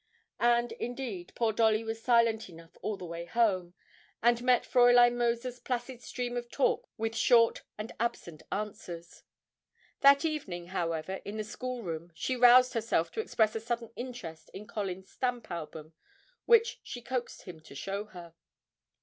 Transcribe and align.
And 0.39 0.71
indeed 0.71 1.31
poor 1.35 1.53
Dolly 1.53 1.83
was 1.83 2.01
silent 2.01 2.49
enough 2.49 2.75
all 2.81 2.97
the 2.97 3.05
way 3.05 3.25
home, 3.25 3.75
and 4.23 4.41
met 4.41 4.63
Fräulein 4.63 5.13
Moser's 5.13 5.59
placid 5.59 6.01
stream 6.01 6.35
of 6.35 6.49
talk 6.49 6.89
with 6.97 7.15
short 7.15 7.61
and 7.77 7.91
absent 7.99 8.41
answers. 8.51 9.21
That 9.99 10.25
evening, 10.25 10.69
however, 10.69 11.21
in 11.23 11.37
the 11.37 11.43
schoolroom, 11.43 12.11
she 12.15 12.35
roused 12.35 12.73
herself 12.73 13.11
to 13.11 13.19
express 13.19 13.53
a 13.53 13.59
sudden 13.59 13.91
interest 13.95 14.49
in 14.55 14.65
Colin's 14.65 15.11
stamp 15.11 15.51
album, 15.51 15.93
which 16.45 16.79
she 16.81 17.03
coaxed 17.03 17.43
him 17.43 17.59
to 17.59 17.75
show 17.75 18.05
her. 18.05 18.33